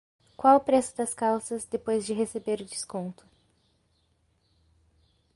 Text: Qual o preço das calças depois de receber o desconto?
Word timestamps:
Qual 0.35 0.57
o 0.57 0.59
preço 0.59 0.97
das 0.97 1.13
calças 1.13 1.63
depois 1.63 2.03
de 2.07 2.11
receber 2.15 2.59
o 2.59 2.65
desconto? 2.65 3.23